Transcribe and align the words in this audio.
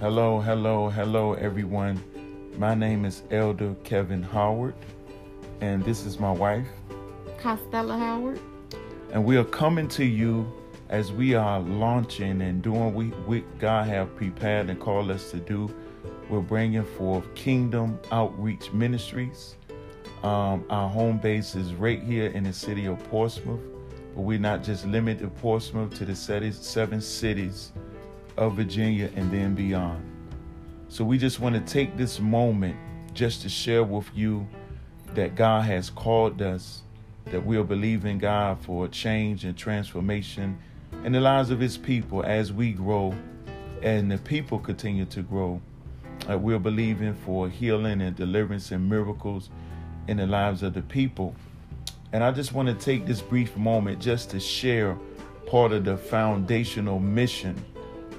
Hello, 0.00 0.40
hello, 0.40 0.88
hello, 0.88 1.34
everyone. 1.34 2.02
My 2.56 2.74
name 2.74 3.04
is 3.04 3.22
Elder 3.30 3.76
Kevin 3.84 4.22
Howard, 4.22 4.74
and 5.60 5.84
this 5.84 6.06
is 6.06 6.18
my 6.18 6.32
wife, 6.32 6.66
Costello 7.38 7.98
Howard. 7.98 8.40
And 9.12 9.22
we 9.26 9.36
are 9.36 9.44
coming 9.44 9.88
to 9.88 10.04
you 10.06 10.50
as 10.88 11.12
we 11.12 11.34
are 11.34 11.60
launching 11.60 12.40
and 12.40 12.62
doing 12.62 12.94
what 12.94 13.58
God 13.58 13.88
have 13.88 14.16
prepared 14.16 14.70
and 14.70 14.80
called 14.80 15.10
us 15.10 15.30
to 15.32 15.36
do. 15.36 15.70
We're 16.30 16.40
bringing 16.40 16.86
forth 16.86 17.34
Kingdom 17.34 17.98
Outreach 18.10 18.72
Ministries. 18.72 19.56
Um, 20.22 20.64
our 20.70 20.88
home 20.88 21.18
base 21.18 21.54
is 21.54 21.74
right 21.74 22.02
here 22.02 22.28
in 22.28 22.44
the 22.44 22.54
city 22.54 22.86
of 22.86 22.98
Portsmouth, 23.10 23.60
but 24.14 24.22
we're 24.22 24.38
not 24.38 24.64
just 24.64 24.86
limited 24.86 25.20
to 25.20 25.28
Portsmouth 25.28 25.92
to 25.98 26.06
the 26.06 26.16
seven 26.16 27.02
cities 27.02 27.72
of 28.36 28.56
Virginia 28.56 29.10
and 29.16 29.30
then 29.30 29.54
beyond. 29.54 30.04
So 30.88 31.04
we 31.04 31.18
just 31.18 31.40
want 31.40 31.54
to 31.54 31.72
take 31.72 31.96
this 31.96 32.18
moment 32.18 32.76
just 33.14 33.42
to 33.42 33.48
share 33.48 33.84
with 33.84 34.08
you 34.14 34.46
that 35.14 35.34
God 35.34 35.64
has 35.64 35.90
called 35.90 36.40
us, 36.42 36.82
that 37.26 37.44
we'll 37.44 37.64
believe 37.64 38.04
in 38.04 38.18
God 38.18 38.58
for 38.60 38.88
change 38.88 39.44
and 39.44 39.56
transformation 39.56 40.58
in 41.04 41.12
the 41.12 41.20
lives 41.20 41.50
of 41.50 41.60
His 41.60 41.76
people 41.76 42.22
as 42.24 42.52
we 42.52 42.72
grow 42.72 43.14
and 43.82 44.10
the 44.10 44.18
people 44.18 44.58
continue 44.58 45.04
to 45.06 45.22
grow. 45.22 45.60
Uh, 46.28 46.36
we're 46.36 46.58
believing 46.58 47.14
for 47.14 47.48
healing 47.48 48.02
and 48.02 48.14
deliverance 48.14 48.72
and 48.72 48.88
miracles 48.88 49.48
in 50.06 50.18
the 50.18 50.26
lives 50.26 50.62
of 50.62 50.74
the 50.74 50.82
people. 50.82 51.34
And 52.12 52.22
I 52.22 52.32
just 52.32 52.52
want 52.52 52.68
to 52.68 52.74
take 52.74 53.06
this 53.06 53.22
brief 53.22 53.56
moment 53.56 54.00
just 54.00 54.30
to 54.30 54.40
share 54.40 54.98
part 55.46 55.72
of 55.72 55.84
the 55.84 55.96
foundational 55.96 56.98
mission 56.98 57.64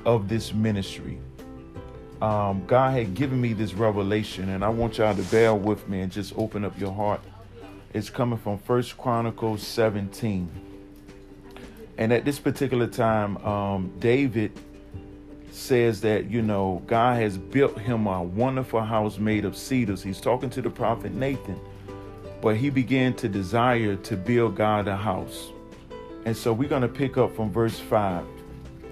of 0.06 0.28
this 0.28 0.54
ministry. 0.54 1.20
Um, 2.22 2.66
God 2.68 2.94
had 2.94 3.16
given 3.16 3.42
me 3.42 3.54
this 3.54 3.74
revelation, 3.74 4.50
and 4.50 4.64
I 4.64 4.70
want 4.70 5.00
y'all 5.00 5.16
to 5.16 5.24
bear 5.24 5.56
with 5.56 5.88
me 5.90 6.02
and 6.02 6.12
just 6.12 6.38
open 6.38 6.64
up 6.64 6.80
your 6.80 6.94
heart. 6.94 7.22
It's 7.94 8.10
coming 8.10 8.38
from 8.38 8.58
First 8.60 8.98
Chronicles 8.98 9.66
17. 9.66 10.50
And 11.98 12.14
at 12.14 12.24
this 12.24 12.40
particular 12.40 12.88
time, 12.88 13.38
um, 13.46 13.92
David 14.00 14.52
says 15.52 16.02
that, 16.02 16.30
you 16.30 16.42
know, 16.42 16.82
God 16.88 17.22
has 17.22 17.38
built 17.38 17.78
him 17.78 18.08
a 18.08 18.24
wonderful 18.24 18.82
house 18.82 19.18
made 19.18 19.46
of 19.46 19.58
cedars. 19.58 20.02
He's 20.02 20.22
talking 20.22 20.50
to 20.52 20.62
the 20.62 20.70
prophet 20.70 21.14
Nathan. 21.14 21.60
But 22.42 22.56
he 22.56 22.70
began 22.70 23.14
to 23.16 23.30
desire 23.30 23.96
to 23.98 24.16
build 24.16 24.56
God 24.56 24.88
a 24.88 24.96
house. 24.96 25.50
And 26.26 26.36
so 26.36 26.54
we're 26.54 26.70
going 26.70 26.82
to 26.82 26.88
pick 26.88 27.18
up 27.18 27.36
from 27.36 27.52
verse 27.52 27.80
5. 27.80 28.26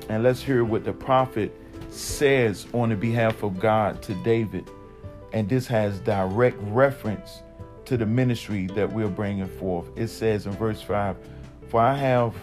And 0.10 0.24
let's 0.24 0.42
hear 0.42 0.64
what 0.64 0.84
the 0.84 0.92
prophet 0.92 1.56
says 1.92 2.68
on 2.74 2.90
the 2.90 2.96
behalf 2.96 3.44
of 3.44 3.60
God 3.60 4.02
to 4.04 4.16
David. 4.16 4.70
And 5.34 5.48
this 5.48 5.68
has 5.68 6.00
direct 6.00 6.58
reference 6.62 7.44
to 7.86 7.96
the 7.96 8.06
ministry 8.06 8.68
that 8.74 8.92
we're 8.92 9.08
bringing 9.08 9.48
forth. 9.48 9.88
It 9.96 10.08
says 10.08 10.48
in 10.48 10.54
verse 10.54 10.82
5 10.82 11.16
For 11.70 11.80
I 11.80 11.96
have 11.96 12.34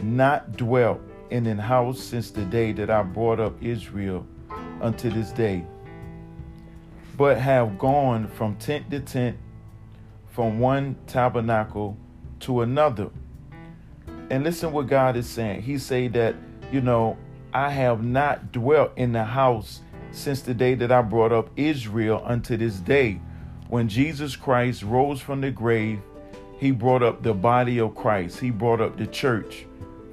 not 0.00 0.56
dwelt 0.56 1.00
in 1.30 1.46
an 1.46 1.58
house 1.58 2.00
since 2.00 2.30
the 2.30 2.44
day 2.44 2.72
that 2.72 2.88
I 2.88 3.02
brought 3.02 3.40
up 3.40 3.60
Israel 3.60 4.24
unto 4.80 5.10
this 5.10 5.32
day, 5.32 5.64
but 7.16 7.36
have 7.38 7.78
gone 7.78 8.28
from 8.28 8.54
tent 8.56 8.90
to 8.92 9.00
tent, 9.00 9.36
from 10.30 10.60
one 10.60 10.96
tabernacle 11.08 11.96
to 12.40 12.62
another. 12.62 13.10
And 14.30 14.44
listen 14.44 14.72
what 14.72 14.86
God 14.86 15.16
is 15.16 15.28
saying. 15.28 15.62
He 15.62 15.78
say 15.78 16.06
that 16.08 16.36
you 16.72 16.80
know, 16.80 17.16
I 17.52 17.70
have 17.70 18.04
not 18.04 18.52
dwelt 18.52 18.92
in 18.96 19.12
the 19.12 19.24
house 19.24 19.80
since 20.10 20.42
the 20.42 20.54
day 20.54 20.74
that 20.74 20.92
I 20.92 21.02
brought 21.02 21.32
up 21.32 21.50
Israel 21.56 22.22
unto 22.24 22.56
this 22.56 22.76
day. 22.76 23.20
When 23.68 23.88
Jesus 23.88 24.36
Christ 24.36 24.82
rose 24.82 25.20
from 25.20 25.40
the 25.40 25.50
grave, 25.50 26.00
he 26.58 26.70
brought 26.70 27.02
up 27.02 27.22
the 27.22 27.34
body 27.34 27.78
of 27.80 27.94
Christ. 27.94 28.40
He 28.40 28.50
brought 28.50 28.80
up 28.80 28.96
the 28.96 29.06
church 29.06 29.66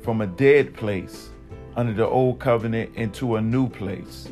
from 0.04 0.22
a 0.22 0.28
dead 0.28 0.74
place 0.74 1.30
under 1.76 1.94
the 1.94 2.06
old 2.06 2.40
covenant 2.40 2.96
into 2.96 3.36
a 3.36 3.42
new 3.42 3.68
place. 3.68 4.30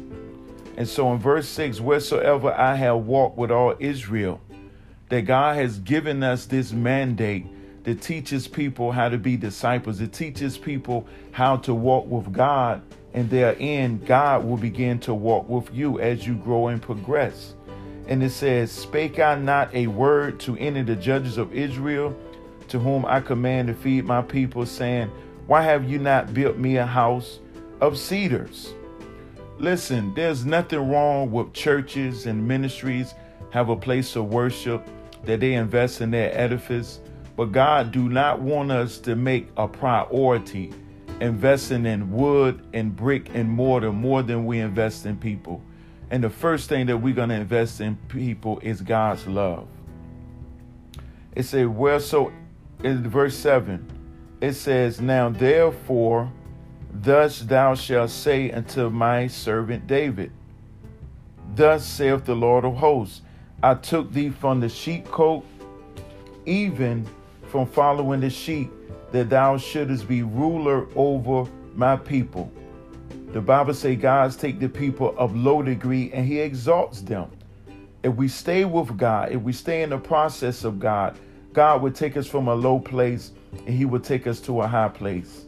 And 0.77 0.87
so 0.87 1.11
in 1.11 1.19
verse 1.19 1.47
6, 1.49 1.81
wheresoever 1.81 2.53
I 2.53 2.75
have 2.75 2.97
walked 2.97 3.37
with 3.37 3.51
all 3.51 3.75
Israel, 3.79 4.41
that 5.09 5.21
God 5.21 5.55
has 5.57 5.79
given 5.79 6.23
us 6.23 6.45
this 6.45 6.71
mandate 6.71 7.45
that 7.83 8.01
teaches 8.01 8.47
people 8.47 8.91
how 8.91 9.09
to 9.09 9.17
be 9.17 9.37
disciples. 9.37 10.01
It 10.01 10.13
teaches 10.13 10.57
people 10.57 11.07
how 11.31 11.57
to 11.57 11.73
walk 11.73 12.07
with 12.07 12.31
God, 12.31 12.81
and 13.13 13.29
therein, 13.29 13.99
God 13.99 14.45
will 14.45 14.57
begin 14.57 14.99
to 15.01 15.13
walk 15.13 15.47
with 15.49 15.73
you 15.73 15.99
as 15.99 16.25
you 16.25 16.35
grow 16.35 16.67
and 16.69 16.81
progress. 16.81 17.55
And 18.07 18.23
it 18.23 18.31
says, 18.31 18.71
Spake 18.71 19.19
I 19.19 19.35
not 19.35 19.73
a 19.73 19.87
word 19.87 20.39
to 20.41 20.57
any 20.57 20.81
of 20.81 20.87
the 20.87 20.95
judges 20.95 21.37
of 21.37 21.53
Israel, 21.53 22.17
to 22.69 22.79
whom 22.79 23.05
I 23.05 23.19
command 23.19 23.67
to 23.67 23.73
feed 23.73 24.05
my 24.05 24.21
people, 24.21 24.65
saying, 24.65 25.09
Why 25.47 25.61
have 25.61 25.89
you 25.89 25.99
not 25.99 26.33
built 26.33 26.57
me 26.57 26.77
a 26.77 26.85
house 26.85 27.39
of 27.81 27.97
cedars? 27.97 28.73
Listen, 29.59 30.13
there's 30.15 30.45
nothing 30.45 30.89
wrong 30.89 31.31
with 31.31 31.53
churches 31.53 32.25
and 32.25 32.47
ministries 32.47 33.13
have 33.51 33.69
a 33.69 33.75
place 33.75 34.15
of 34.15 34.25
worship 34.25 34.85
that 35.25 35.39
they 35.39 35.53
invest 35.53 36.01
in 36.01 36.11
their 36.11 36.35
edifice 36.37 36.99
but 37.35 37.51
God 37.51 37.91
do 37.91 38.09
not 38.09 38.41
want 38.41 38.71
us 38.71 38.99
to 38.99 39.15
make 39.15 39.49
a 39.57 39.67
priority 39.67 40.71
investing 41.19 41.85
in 41.85 42.11
wood 42.11 42.65
and 42.73 42.95
brick 42.95 43.29
and 43.33 43.49
mortar 43.49 43.91
more 43.91 44.21
than 44.21 44.45
we 44.45 44.59
invest 44.59 45.05
in 45.05 45.17
people. 45.17 45.61
And 46.11 46.23
the 46.23 46.29
first 46.29 46.69
thing 46.69 46.85
that 46.87 46.97
we're 46.97 47.15
going 47.15 47.29
to 47.29 47.35
invest 47.35 47.81
in 47.81 47.95
people 48.07 48.59
is 48.59 48.81
God's 48.81 49.25
love. 49.25 49.67
It 51.35 51.43
says, 51.43 51.67
well, 51.67 51.99
so 51.99 52.31
in 52.83 53.09
verse 53.09 53.35
7, 53.35 53.85
it 54.41 54.53
says, 54.53 55.01
Now 55.01 55.29
therefore, 55.29 56.31
thus 56.91 57.39
thou 57.39 57.73
shalt 57.73 58.11
say 58.11 58.51
unto 58.51 58.89
my 58.89 59.27
servant 59.27 59.87
David, 59.87 60.31
Thus 61.55 61.85
saith 61.85 62.25
the 62.25 62.35
Lord 62.35 62.65
of 62.65 62.75
hosts, 62.75 63.21
I 63.61 63.75
took 63.75 64.11
thee 64.11 64.29
from 64.29 64.59
the 64.59 64.67
sheepcote, 64.67 65.45
even 66.45 67.07
from 67.53 67.67
following 67.67 68.19
the 68.19 68.31
sheep, 68.31 68.71
that 69.11 69.29
thou 69.29 69.55
shouldest 69.55 70.07
be 70.07 70.23
ruler 70.23 70.87
over 70.95 71.47
my 71.75 71.95
people. 71.95 72.51
The 73.31 73.41
Bible 73.41 73.75
say 73.75 73.95
God's 73.95 74.35
take 74.35 74.59
the 74.59 74.67
people 74.67 75.13
of 75.19 75.35
low 75.35 75.61
degree 75.61 76.11
and 76.13 76.25
he 76.25 76.39
exalts 76.39 77.01
them. 77.01 77.29
If 78.01 78.15
we 78.15 78.27
stay 78.27 78.65
with 78.65 78.97
God, 78.97 79.33
if 79.33 79.39
we 79.43 79.53
stay 79.53 79.83
in 79.83 79.91
the 79.91 79.99
process 79.99 80.63
of 80.63 80.79
God, 80.79 81.15
God 81.53 81.83
would 81.83 81.93
take 81.93 82.17
us 82.17 82.25
from 82.25 82.47
a 82.47 82.55
low 82.55 82.79
place 82.79 83.33
and 83.51 83.69
he 83.69 83.85
would 83.85 84.03
take 84.03 84.25
us 84.25 84.39
to 84.41 84.61
a 84.61 84.67
high 84.67 84.89
place. 84.89 85.45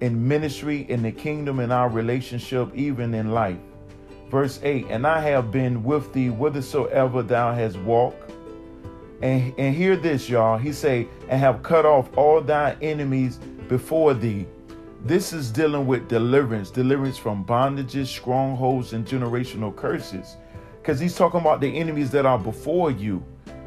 In 0.00 0.28
ministry, 0.28 0.86
in 0.88 1.02
the 1.02 1.10
kingdom, 1.10 1.58
in 1.58 1.72
our 1.72 1.88
relationship, 1.88 2.72
even 2.76 3.12
in 3.12 3.32
life. 3.32 3.58
Verse 4.30 4.60
8, 4.62 4.86
and 4.88 5.04
I 5.04 5.20
have 5.22 5.50
been 5.50 5.82
with 5.82 6.12
thee 6.12 6.28
whithersoever 6.28 7.24
thou 7.24 7.52
hast 7.52 7.76
walked 7.78 8.29
and, 9.22 9.52
and 9.58 9.74
hear 9.74 9.96
this, 9.96 10.28
y'all. 10.28 10.56
He 10.56 10.72
say, 10.72 11.06
and 11.28 11.38
have 11.40 11.62
cut 11.62 11.84
off 11.84 12.16
all 12.16 12.40
thy 12.40 12.76
enemies 12.80 13.38
before 13.68 14.14
thee. 14.14 14.46
This 15.04 15.32
is 15.32 15.50
dealing 15.50 15.86
with 15.86 16.08
deliverance, 16.08 16.70
deliverance 16.70 17.18
from 17.18 17.44
bondages, 17.44 18.06
strongholds, 18.06 18.92
and 18.92 19.06
generational 19.06 19.74
curses. 19.74 20.36
Because 20.80 20.98
he's 20.98 21.14
talking 21.14 21.40
about 21.40 21.60
the 21.60 21.78
enemies 21.78 22.10
that 22.12 22.26
are 22.26 22.38
before 22.38 22.90
you. 22.90 23.22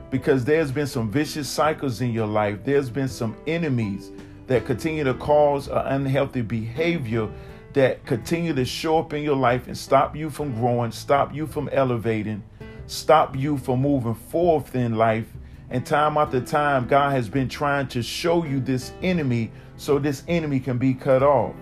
Because 0.09 0.45
there's 0.45 0.71
been 0.71 0.87
some 0.87 1.09
vicious 1.09 1.49
cycles 1.49 2.01
in 2.01 2.11
your 2.11 2.27
life. 2.27 2.59
There's 2.63 2.89
been 2.89 3.07
some 3.07 3.35
enemies 3.47 4.11
that 4.47 4.65
continue 4.65 5.03
to 5.03 5.13
cause 5.15 5.69
unhealthy 5.71 6.41
behavior 6.41 7.29
that 7.73 8.05
continue 8.05 8.53
to 8.53 8.65
show 8.65 8.99
up 8.99 9.13
in 9.13 9.23
your 9.23 9.35
life 9.35 9.67
and 9.67 9.75
stop 9.75 10.15
you 10.15 10.29
from 10.29 10.53
growing, 10.53 10.91
stop 10.91 11.33
you 11.33 11.47
from 11.47 11.67
elevating, 11.71 12.43
stop 12.85 13.35
you 13.35 13.57
from 13.57 13.81
moving 13.81 14.13
forth 14.13 14.75
in 14.75 14.95
life 14.95 15.25
and 15.73 15.83
time 15.83 16.17
after 16.17 16.39
time, 16.39 16.85
God 16.87 17.13
has 17.13 17.27
been 17.27 17.49
trying 17.49 17.87
to 17.87 18.03
show 18.03 18.45
you 18.45 18.59
this 18.59 18.93
enemy 19.01 19.51
so 19.75 19.97
this 19.97 20.21
enemy 20.27 20.59
can 20.59 20.77
be 20.77 20.93
cut 20.93 21.23
off. 21.23 21.55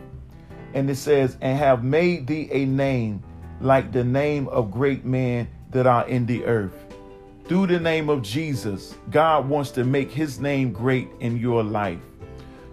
And 0.73 0.89
it 0.89 0.97
says, 0.97 1.37
and 1.39 1.57
have 1.57 1.85
made 1.85 2.27
thee 2.27 2.49
a 2.51 2.65
name 2.65 3.23
like 3.61 3.93
the 3.93 4.03
name 4.03 4.49
of 4.49 4.69
great 4.69 5.05
men 5.05 5.47
that 5.71 5.87
are 5.87 6.05
in 6.09 6.25
the 6.25 6.43
earth. 6.43 6.73
Through 7.45 7.67
the 7.67 7.79
name 7.79 8.09
of 8.09 8.21
Jesus, 8.21 8.95
God 9.11 9.47
wants 9.47 9.71
to 9.71 9.85
make 9.85 10.11
his 10.11 10.41
name 10.41 10.73
great 10.73 11.07
in 11.21 11.37
your 11.37 11.63
life. 11.63 11.99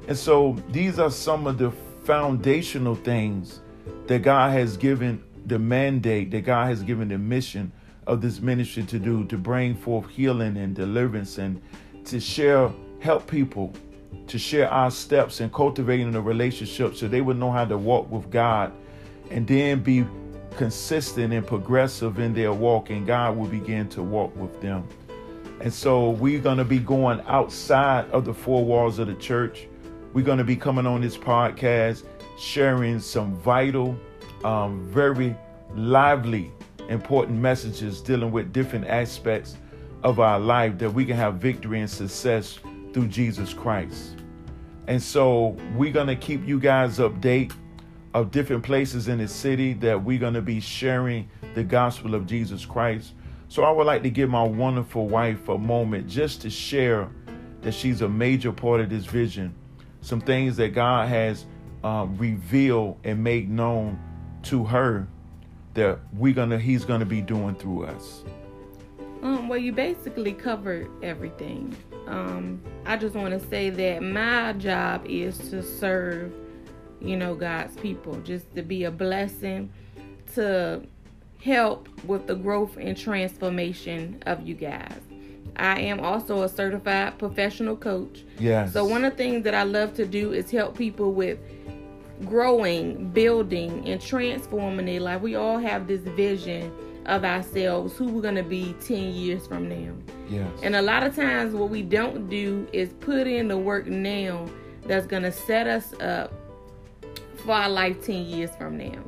And 0.09 0.19
so 0.19 0.57
these 0.73 0.99
are 0.99 1.11
some 1.11 1.47
of 1.47 1.57
the 1.57 1.71
foundational 2.03 2.97
things 2.97 3.61
that 4.09 4.23
God 4.23 4.53
has 4.55 4.77
given 4.77 5.23
the 5.47 5.61
mandate, 5.61 6.33
that 6.33 6.41
God 6.41 6.67
has 6.67 6.83
given 6.83 7.07
the 7.07 7.19
mission 7.19 7.71
of 8.09 8.21
this 8.21 8.41
ministry 8.41 8.83
to 8.85 8.99
do 8.99 9.25
to 9.27 9.37
bring 9.37 9.75
forth 9.75 10.09
healing 10.09 10.57
and 10.57 10.75
deliverance 10.75 11.39
and 11.39 11.61
to 12.07 12.19
share, 12.19 12.71
help 13.01 13.27
people 13.27 13.73
to 14.27 14.39
share 14.39 14.71
our 14.71 14.91
steps 14.91 15.41
in 15.41 15.51
cultivating 15.51 16.15
a 16.15 16.21
relationship 16.21 16.97
so 16.97 17.07
they 17.07 17.21
would 17.21 17.39
know 17.39 17.53
how 17.53 17.65
to 17.65 17.77
walk 17.77 18.11
with 18.11 18.31
God 18.31 18.73
and 19.31 19.47
then 19.47 19.81
be 19.81 20.07
consistent 20.57 21.33
and 21.33 21.47
progressive 21.47 22.19
in 22.19 22.35
their 22.35 22.53
walk, 22.53 22.91
and 22.91 23.07
God 23.07 23.37
will 23.37 23.47
begin 23.47 23.89
to 23.91 24.03
walk 24.03 24.35
with 24.37 24.61
them. 24.61 24.89
And 25.61 25.73
so 25.73 26.11
we're 26.11 26.41
going 26.41 26.59
to 26.59 26.65
be 26.65 26.79
going 26.79 27.21
outside 27.27 28.11
of 28.11 28.25
the 28.25 28.35
four 28.35 28.65
walls 28.65 28.99
of 28.99 29.09
the 29.09 29.15
church. 29.15 29.67
We're 30.13 30.25
going 30.25 30.39
to 30.39 30.45
be 30.45 30.57
coming 30.57 30.87
on 30.87 31.01
this 31.01 31.17
podcast, 31.17 32.05
sharing 32.39 33.01
some 33.01 33.35
vital, 33.37 33.99
um, 34.45 34.87
very 34.89 35.37
lively, 35.75 36.51
important 36.89 37.39
messages 37.39 38.01
dealing 38.01 38.31
with 38.33 38.53
different 38.53 38.87
aspects 38.87 39.57
of 40.03 40.21
our 40.21 40.39
life 40.39 40.79
that 40.79 40.91
we 40.91 41.05
can 41.05 41.17
have 41.17 41.35
victory 41.35 41.81
and 41.81 41.91
success 41.91 42.59
through 42.93 43.09
Jesus 43.09 43.53
Christ. 43.53 44.17
And 44.87 45.03
so 45.03 45.57
we're 45.75 45.93
going 45.93 46.07
to 46.07 46.17
keep 46.17 46.47
you 46.47 46.59
guys 46.59 46.99
update 46.99 47.53
of 48.15 48.31
different 48.31 48.63
places 48.63 49.09
in 49.09 49.19
the 49.19 49.29
city 49.29 49.75
that 49.75 50.03
we're 50.03 50.19
going 50.19 50.35
to 50.35 50.43
be 50.43 50.61
sharing 50.61 51.29
the 51.55 51.63
gospel 51.63 52.15
of 52.15 52.27
Jesus 52.27 52.65
Christ. 52.65 53.13
So 53.49 53.65
I 53.65 53.71
would 53.71 53.87
like 53.87 54.03
to 54.03 54.11
give 54.11 54.31
my 54.31 54.43
wonderful 54.43 55.09
wife 55.09 55.49
a 55.49 55.59
moment 55.59 56.09
just 56.09 56.41
to 56.43 56.51
share 56.51 57.11
that 57.61 57.73
she's 57.73 58.03
a 58.03 58.09
major 58.09 58.53
part 58.53 58.81
of 58.81 58.89
this 58.89 59.05
vision, 59.05 59.55
some 60.01 60.21
things 60.21 60.57
that 60.57 60.75
God 60.75 61.09
has 61.09 61.45
uh, 61.85 62.07
revealed 62.17 62.99
and 63.05 63.23
made 63.23 63.51
known 63.51 63.99
to 64.45 64.65
her 64.65 65.07
that 65.75 65.99
we're 66.13 66.35
gonna 66.35 66.59
He's 66.59 66.85
gonna 66.85 67.05
be 67.05 67.21
doing 67.21 67.55
through 67.55 67.87
us. 67.87 68.23
Um, 69.23 69.49
well, 69.49 69.59
you 69.59 69.73
basically 69.73 70.33
covered 70.33 70.89
everything. 71.03 71.77
Um, 72.07 72.61
I 72.87 72.97
just 72.97 73.15
want 73.15 73.39
to 73.39 73.49
say 73.49 73.71
that 73.71 74.03
my 74.03 74.53
job 74.55 75.05
is 75.07 75.37
to 75.51 75.63
serve, 75.63 76.33
you 77.01 77.17
know, 77.17 77.35
God's 77.35 77.77
people, 77.77 78.15
just 78.21 78.55
to 78.55 78.63
be 78.63 78.85
a 78.85 78.91
blessing, 78.91 79.71
to 80.35 80.83
help 81.43 81.89
with 82.05 82.27
the 82.27 82.35
growth 82.35 82.77
and 82.77 82.97
transformation 82.97 84.23
of 84.27 84.47
you 84.47 84.55
guys. 84.55 85.01
I 85.57 85.81
am 85.81 86.01
also 86.01 86.43
a 86.43 86.49
certified 86.49 87.19
professional 87.19 87.77
coach. 87.77 88.25
Yes. 88.39 88.73
So 88.73 88.85
one 88.85 89.05
of 89.05 89.13
the 89.13 89.17
things 89.17 89.45
that 89.45 89.55
I 89.55 89.65
love 89.65 89.95
to 89.95 90.07
do 90.07 90.33
is 90.33 90.51
help 90.51 90.77
people 90.77 91.13
with 91.13 91.39
growing, 92.25 93.11
building, 93.11 93.89
and 93.89 94.01
transforming 94.01 94.89
it. 94.89 95.03
Like 95.03 95.23
We 95.23 95.35
all 95.35 95.59
have 95.59 95.87
this 95.87 96.01
vision 96.01 96.73
of 97.07 97.25
ourselves, 97.25 97.97
who 97.97 98.09
we're 98.09 98.23
gonna 98.23 98.43
be 98.43 98.75
ten 98.81 99.13
years 99.13 99.47
from 99.47 99.69
now. 99.69 99.93
Yes. 100.29 100.51
And 100.63 100.77
a 100.77 100.83
lot 100.83 101.03
of 101.03 101.17
times, 101.17 101.55
what 101.55 101.71
we 101.71 101.83
don't 101.83 102.29
do 102.29 102.67
is 102.73 102.93
put 103.01 103.27
in 103.27 103.49
the 103.49 103.57
work 103.57 103.87
now 103.87 104.47
that's 104.85 105.07
gonna 105.07 105.33
set 105.33 105.67
us 105.67 105.95
up 106.01 106.33
for 107.37 107.53
our 107.53 107.69
life 107.71 108.05
ten 108.05 108.25
years 108.25 108.51
from 108.59 108.77
now. 108.77 109.03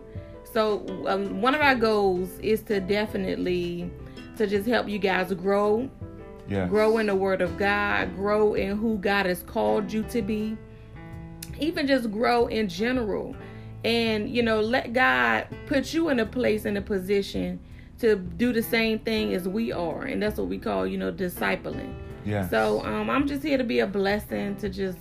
So 0.53 0.85
um, 1.07 1.41
one 1.41 1.55
of 1.55 1.61
our 1.61 1.75
goals 1.75 2.31
is 2.41 2.62
to 2.62 2.81
definitely 2.81 3.91
to 4.37 4.47
just 4.47 4.67
help 4.67 4.89
you 4.89 4.99
guys 4.99 5.33
grow, 5.35 5.89
yes. 6.49 6.69
grow 6.69 6.99
in 6.99 7.07
the 7.07 7.15
Word 7.15 7.43
of 7.43 7.59
God, 7.59 8.17
grow 8.17 8.55
in 8.55 8.79
who 8.79 8.97
God 8.99 9.27
has 9.27 9.43
called 9.43 9.93
you 9.93 10.03
to 10.05 10.23
be, 10.23 10.57
even 11.61 11.87
just 11.87 12.11
grow 12.11 12.47
in 12.47 12.69
general, 12.69 13.35
and 13.85 14.29
you 14.29 14.43
know 14.43 14.61
let 14.61 14.93
God 14.93 15.47
put 15.67 15.95
you 15.95 16.09
in 16.09 16.21
a 16.21 16.27
place 16.27 16.65
in 16.65 16.77
a 16.77 16.83
position 16.83 17.61
to 17.99 18.17
do 18.17 18.53
the 18.53 18.62
same 18.62 18.99
thing 18.99 19.35
as 19.35 19.49
we 19.49 19.73
are, 19.73 20.03
and 20.03 20.23
that's 20.23 20.39
what 20.39 20.49
we 20.49 20.59
call 20.59 20.87
you 20.87 20.99
know 20.99 21.12
discipling. 21.12 21.95
Yeah. 22.25 22.49
So 22.49 22.85
um, 22.85 23.09
I'm 23.09 23.27
just 23.27 23.43
here 23.43 23.59
to 23.59 23.65
be 23.65 23.81
a 23.81 23.87
blessing 23.87 24.57
to 24.57 24.69
just 24.69 24.99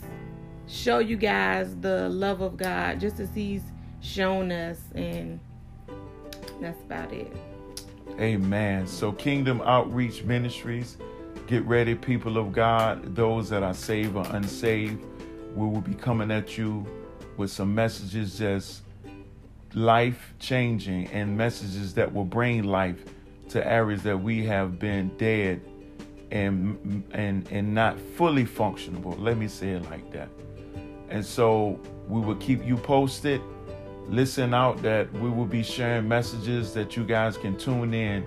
show 0.68 1.00
you 1.00 1.18
guys 1.18 1.76
the 1.78 2.10
love 2.10 2.42
of 2.42 2.56
God, 2.56 3.00
just 3.00 3.20
as 3.20 3.30
He's 3.34 3.64
shown 4.02 4.52
us, 4.52 4.80
and 4.96 5.40
that's 6.62 6.82
about 6.84 7.12
it. 7.12 7.32
Amen. 8.20 8.86
So, 8.86 9.12
Kingdom 9.12 9.62
Outreach 9.62 10.24
Ministries, 10.24 10.98
get 11.48 11.66
ready, 11.66 11.96
people 11.96 12.38
of 12.38 12.52
God, 12.52 13.16
those 13.16 13.50
that 13.50 13.64
are 13.64 13.74
saved 13.74 14.16
or 14.16 14.26
unsaved. 14.32 15.06
We 15.60 15.68
will 15.68 15.82
be 15.82 15.94
coming 15.94 16.32
at 16.32 16.58
you 16.58 16.86
with 17.38 17.52
some 17.52 17.74
messages 17.76 18.40
that's 18.40 18.82
life 19.74 20.34
changing 20.40 21.08
and 21.08 21.38
messages 21.38 21.94
that 21.94 22.14
will 22.14 22.26
bring 22.26 22.64
life 22.64 23.04
to 23.50 23.66
areas 23.66 24.04
that 24.04 24.18
we 24.18 24.46
have 24.46 24.80
been 24.80 25.10
dead 25.18 25.62
and 26.32 27.04
and 27.12 27.48
and 27.52 27.74
not 27.74 28.00
fully 28.00 28.46
functionable. 28.46 29.20
Let 29.20 29.38
me 29.38 29.48
say 29.48 29.72
it 29.72 29.84
like 29.90 30.12
that. 30.14 30.30
And 31.10 31.26
so 31.26 31.80
we 32.08 32.22
will 32.22 32.36
keep 32.36 32.66
you 32.66 32.78
posted 32.78 33.42
listen 34.10 34.56
out 34.56 34.82
that 34.82 35.12
we 35.14 35.30
will 35.30 35.46
be 35.46 35.62
sharing 35.62 36.08
messages 36.08 36.74
that 36.74 36.98
you 36.98 37.04
guys 37.04 37.38
can 37.38 37.56
tune 37.58 37.94
in 37.94 38.26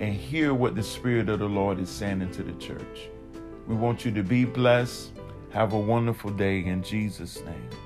and 0.00 0.14
hear 0.14 0.54
what 0.54 0.74
the 0.74 0.82
Spirit 0.82 1.28
of 1.28 1.40
the 1.40 1.48
Lord 1.48 1.80
is 1.80 1.88
saying 1.88 2.20
into 2.20 2.42
the 2.42 2.52
church. 2.52 3.08
We 3.66 3.74
want 3.74 4.04
you 4.04 4.12
to 4.12 4.22
be 4.22 4.44
blessed. 4.44 5.10
Have 5.54 5.72
a 5.72 5.78
wonderful 5.78 6.30
day 6.32 6.64
in 6.64 6.82
Jesus' 6.82 7.40
name. 7.44 7.83